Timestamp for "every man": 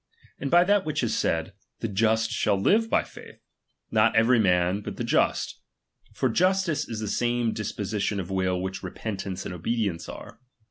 4.15-4.81